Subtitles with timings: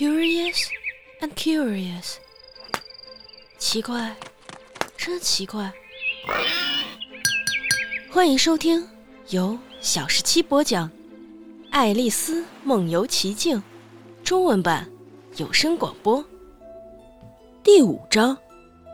[0.00, 0.70] Curious
[1.20, 2.14] and curious，
[3.58, 4.16] 奇怪，
[4.96, 5.70] 真奇怪。
[8.10, 8.88] 欢迎收听
[9.28, 10.88] 由小十七播讲
[11.70, 13.58] 《爱丽丝梦游奇境》
[14.24, 14.90] 中文版
[15.36, 16.24] 有声广播
[17.62, 18.34] 第五章：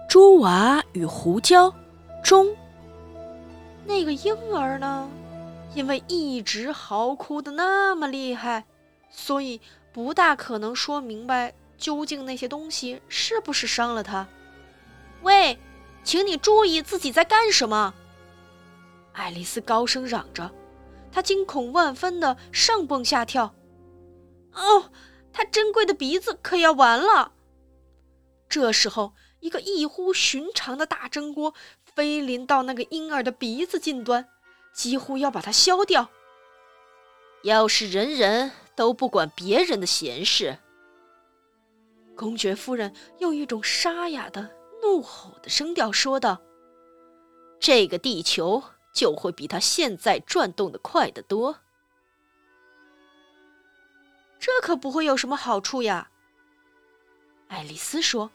[0.08, 1.72] 猪娃与胡椒
[2.24, 2.48] 中。
[3.84, 5.08] 那个婴儿呢？
[5.72, 8.64] 因为一直嚎哭的那么厉害，
[9.08, 9.60] 所以
[9.96, 14.28] 不大可能说明白究竟那些东西是不是伤了他。
[15.22, 15.58] 喂，
[16.04, 17.94] 请你注意自己在干什么！
[19.14, 20.52] 爱丽丝高声嚷着，
[21.10, 23.54] 她惊恐万分的上蹦下跳。
[24.52, 24.92] 哦，
[25.32, 27.32] 她珍贵的鼻子可要完了！
[28.50, 31.54] 这时候，一个异乎寻常的大蒸锅
[31.94, 34.28] 飞临到那个婴儿的鼻子近端。
[34.74, 36.10] 几乎要把它消掉。
[37.44, 40.58] 要是人人都不管别人的闲事，
[42.14, 46.40] 公爵夫人用一种沙哑的怒吼的声调说道
[47.58, 51.58] ：“这个地球就会比它现在转动的快得多。”
[54.38, 56.10] 这可不会有什么好处呀。”
[57.48, 58.30] 爱丽丝说，“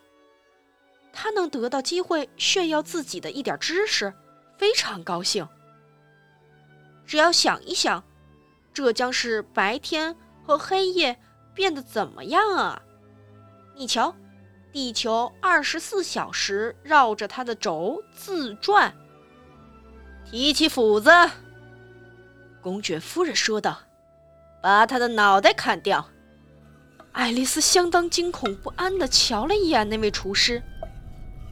[1.13, 4.11] 她能得到机会炫耀自己的一点知识，
[4.57, 5.47] 非常高兴。”
[7.05, 8.03] 只要想一想，
[8.73, 11.19] 这将是白天和黑夜
[11.53, 12.81] 变得怎么样啊？
[13.75, 14.15] 你瞧，
[14.71, 18.93] 地球二十四小时绕着它的轴自转。
[20.25, 21.09] 提起斧子，
[22.61, 23.79] 公爵夫人说道
[24.61, 26.07] ：“把他的脑袋砍掉。”
[27.11, 30.63] 爱丽丝相当惊恐不安地瞧了一眼那位厨师，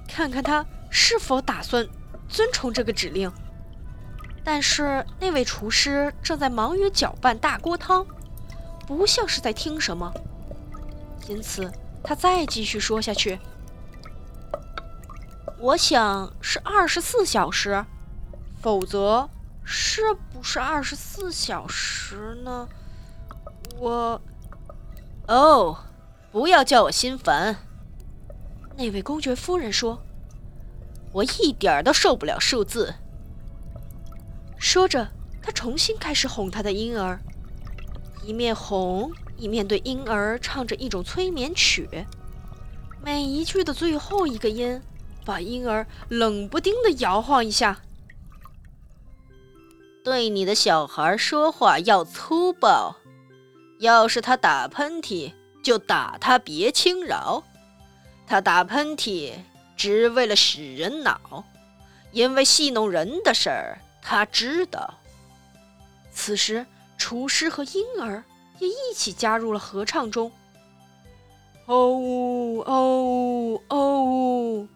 [0.08, 1.86] 看看他是否打算
[2.30, 3.30] 遵从这个指令。
[4.42, 8.08] 但是那位厨师正在忙于搅拌大锅汤，
[8.98, 10.12] 不像是在听什么。
[11.28, 11.72] 因此，
[12.04, 13.40] 他再继续说下去
[15.59, 17.86] ：“我想是二十四小时，
[18.60, 19.30] 否则
[19.64, 20.02] 是
[20.33, 22.67] 不是二十四小时呢？
[23.77, 24.20] 我……
[25.27, 25.77] 哦，
[26.32, 27.58] 不要叫我心烦。”
[28.76, 30.02] 那位公爵夫人说
[31.14, 32.95] ：“我一点儿都受不了数字。”
[34.58, 35.10] 说着，
[35.44, 37.21] 他重新开始哄他的婴儿，
[38.24, 41.88] 一面哄一面对婴儿唱着一种催眠曲。
[43.02, 44.82] 每一句的最后一个音，
[45.26, 47.80] 把婴儿冷不丁的摇晃一下。
[50.04, 52.96] 对你的小孩说话要粗暴，
[53.80, 57.44] 要是他打喷嚏，就打他，别轻饶。
[58.28, 59.34] 他打喷嚏
[59.76, 61.44] 只为了使人恼，
[62.12, 63.80] 因为戏弄人的事儿。
[64.02, 64.96] 他知道。
[66.12, 66.66] 此时，
[66.99, 68.23] 厨师和婴儿
[68.60, 70.32] 也一起加入了合唱中。
[71.65, 74.67] 哦呜哦呜哦呜！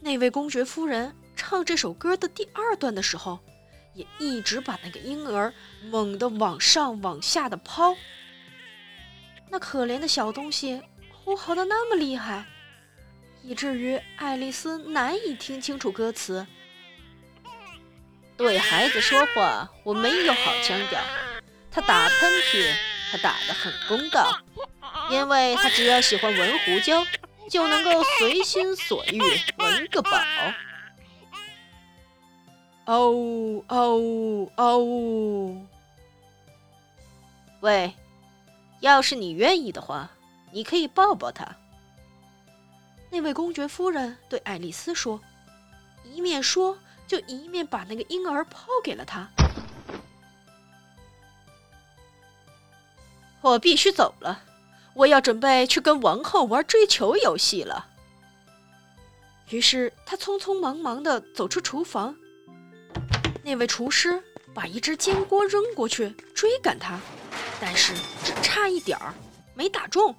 [0.00, 3.40] 那位公爵夫人唱这首歌的第二段的时候，
[3.94, 5.52] 也一直把那个婴儿
[5.90, 7.96] 猛地往上往下的抛。
[9.48, 10.80] 那可怜的小东西
[11.24, 12.44] 呼嚎的那么厉害，
[13.42, 16.46] 以至于爱丽丝难以听清楚歌词。
[18.42, 21.00] 对孩子说话，我没有好腔调。
[21.70, 22.74] 他打喷嚏，
[23.12, 24.36] 他打得很公道，
[25.12, 27.06] 因为他只要喜欢闻胡椒，
[27.48, 29.20] 就能够随心所欲
[29.58, 30.18] 闻个饱。
[32.86, 35.56] 哦哦哦！
[37.60, 37.94] 喂，
[38.80, 40.10] 要是你愿意的话，
[40.50, 41.46] 你可以抱抱他。
[43.08, 45.20] 那位公爵夫人对爱丽丝说，
[46.02, 46.76] 一面说。
[47.12, 49.28] 就一面把那个婴儿抛给了他。
[53.42, 54.42] 我必须走了，
[54.94, 57.86] 我要准备去跟王后玩追球游戏了。
[59.50, 62.16] 于是他匆匆忙忙的走出厨房。
[63.44, 64.24] 那位厨师
[64.54, 66.98] 把一只煎锅扔过去追赶他，
[67.60, 67.92] 但是
[68.24, 69.12] 只差一点儿，
[69.52, 70.16] 没打中。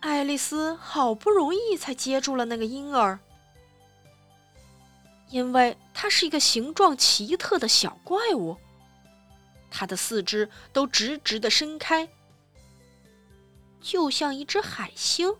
[0.00, 3.18] 爱丽丝好不容易才接住了那个婴儿。
[5.30, 8.56] 因为它是一个形状奇特的小怪物，
[9.70, 12.08] 它的四肢都直直的伸开，
[13.80, 15.32] 就像一只海星。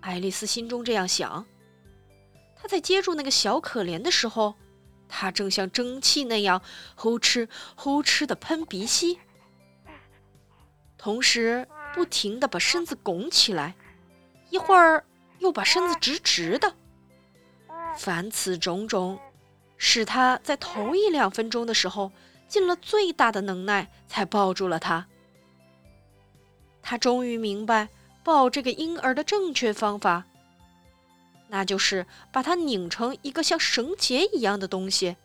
[0.00, 1.46] 爱丽丝心中这样想。
[2.54, 4.54] 她在接住那个小可怜的时候，
[5.08, 6.60] 它正像蒸汽那样
[6.94, 9.18] 呼哧呼哧的喷鼻息，
[10.98, 13.74] 同时不停的把身子拱起来，
[14.50, 15.06] 一会儿
[15.38, 16.74] 又把身子直直的。
[17.96, 19.18] 凡此种种，
[19.76, 22.10] 使他在头一两分钟的时候
[22.48, 25.06] 尽了最大的能耐，才抱住了他。
[26.82, 27.88] 他终于明白
[28.24, 30.24] 抱这个婴儿的正确方法，
[31.48, 35.16] 那就是把它拧成一个像绳结一样的东西，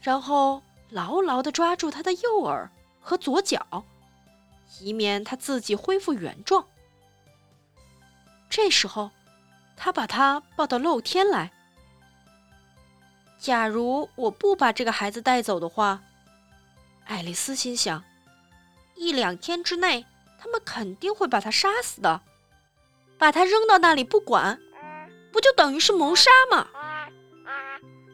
[0.00, 2.70] 然后牢牢地抓住他的右耳
[3.00, 3.84] 和左脚，
[4.80, 6.66] 以免他自己恢复原状。
[8.48, 9.10] 这时候，
[9.76, 11.52] 他把他抱到露天来。
[13.42, 16.00] 假如我不把这个孩子带走的话，
[17.06, 18.04] 爱丽丝心想，
[18.94, 20.06] 一两天之内。
[20.38, 22.20] 他们肯定会把他杀死的，
[23.16, 24.60] 把他扔到那里不管，
[25.30, 26.66] 不就等于是谋杀吗？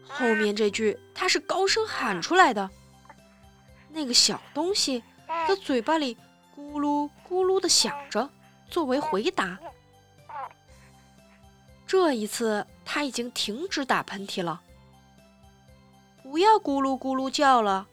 [0.07, 2.69] 后面这句他是高声喊出来的，
[3.89, 5.03] 那个小东西
[5.47, 6.15] 的嘴巴里
[6.55, 8.29] 咕噜咕噜的响着，
[8.71, 9.59] 作为回答。
[11.87, 14.61] 这一次他已经停止打喷嚏了，
[16.29, 17.89] 不要咕噜咕噜叫了，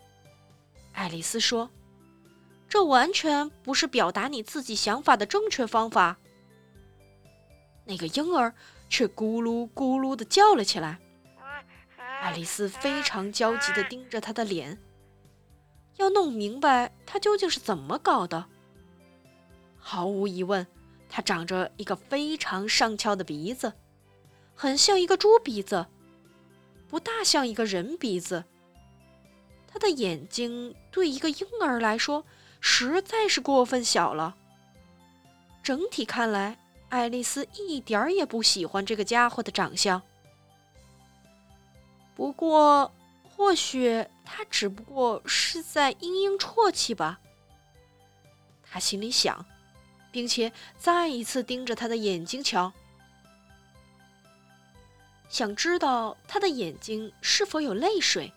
[0.91, 1.69] 爱丽丝说。
[2.67, 6.17] 这完全不是表达你自己想法的正确方法。
[7.85, 8.53] 那个婴儿
[8.89, 10.99] 却咕噜咕噜地叫了起来。
[11.97, 14.77] 爱丽丝非常焦急地盯着他的脸，
[15.95, 18.47] 要弄明白他究竟是怎么搞的。
[19.77, 20.67] 毫无疑问，
[21.07, 23.71] 他长着一个非常上翘的鼻子，
[24.53, 25.85] 很像一个猪鼻子，
[26.95, 28.45] 不大像一个人鼻子。
[29.67, 32.23] 他的眼睛对一个婴儿来说。
[32.61, 34.33] 实在是过分小了。
[35.61, 36.57] 整体看来，
[36.87, 40.01] 爱丽丝一点也不喜欢这个家伙的长相。
[42.15, 42.91] 不过，
[43.23, 47.19] 或许他只不过是在嘤嘤啜泣吧。
[48.63, 49.45] 他心里想，
[50.11, 52.71] 并且再一次盯着他的眼睛瞧，
[55.29, 58.31] 想知道他的眼睛是否有泪水。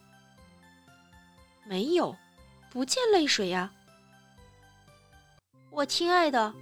[1.65, 2.17] 没有，
[2.71, 3.71] 不见泪水呀。
[5.71, 6.53] 我亲爱的，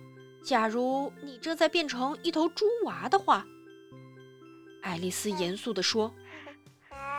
[0.44, 3.46] 假如你正在变成一头猪娃的话，
[4.82, 6.12] 爱丽丝严肃地说：“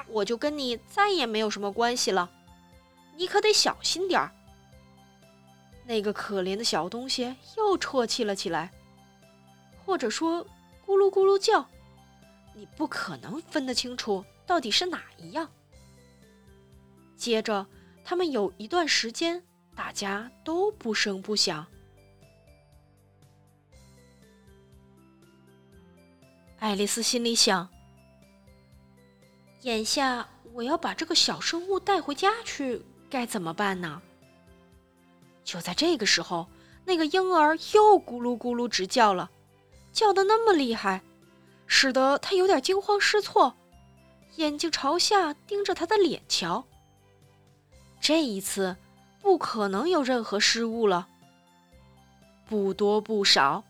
[0.08, 2.30] 我就跟你再也没有什么关系了，
[3.16, 4.32] 你可得小心点儿。”
[5.86, 8.72] 那个可怜的小东西又啜泣了起来，
[9.86, 10.46] 或者说
[10.86, 11.66] 咕噜咕噜叫，
[12.58, 15.48] 你不可能分得清楚到底是哪一样。
[17.16, 17.64] 接着，
[18.04, 19.44] 他们有一段时间
[19.76, 21.64] 大家都不声不响。
[26.58, 27.70] 爱丽丝心里想
[29.62, 34.02] ：“眼下我要把这个小生物带回家去，该怎么办呢？”
[35.46, 36.48] 就在这个时候，
[36.86, 39.30] 那个婴儿又咕噜咕噜直叫了，
[39.94, 41.04] 叫得那么厉害，
[41.68, 43.56] 使得他有点惊慌失措，
[44.38, 46.66] 眼睛朝下盯着他的脸瞧。
[48.02, 48.76] 这一次
[49.22, 51.08] 不可能有任何失误了。
[52.48, 53.64] 不多不少，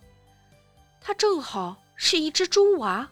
[1.02, 1.78] 他正好。
[2.00, 3.10] 是一只猪娃，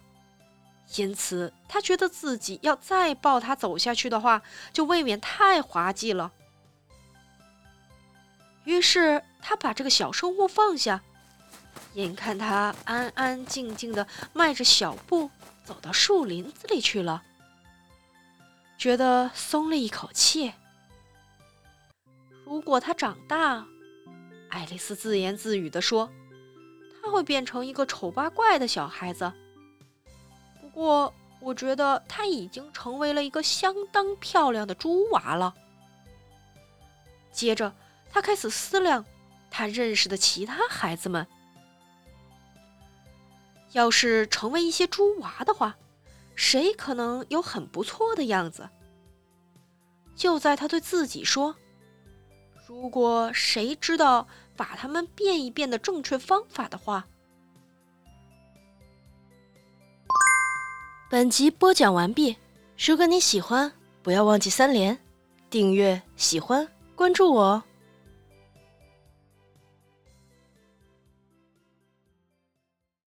[0.96, 6.32] 因此他觉得自己要再抱他走下去的话，就未免太滑稽了。
[8.64, 11.02] 于是他把这个小生物放下，
[11.96, 15.30] 眼看他安安静静的迈着小步
[15.66, 17.24] 走到树林子里去了，
[18.78, 20.54] 觉得松了一口气。
[22.46, 23.66] 如果他长大，
[24.50, 26.10] 爱丽丝自言自语地说。
[27.02, 29.32] 他会变成一个丑八怪的小孩子。
[30.60, 35.54] 不过，我觉得他已经成为了一个相当漂亮的猪娃了。
[37.32, 37.72] 接着，
[38.10, 39.06] 他开始思量
[39.52, 41.28] 他认识的其他孩子们，
[43.76, 45.76] 要是成为一些猪娃的话，
[46.34, 48.70] 谁可能有很不错的样子？
[50.16, 51.56] 就在他对自己说
[52.66, 54.28] ：“如果谁知道。”
[54.58, 57.06] 把它们变一变的正确方法的话，
[61.10, 62.38] 本集播讲完毕。
[62.78, 63.70] 如果你喜欢，
[64.02, 64.98] 不要忘记三连、
[65.50, 66.66] 订阅、喜欢、
[66.96, 67.64] 关注我哦。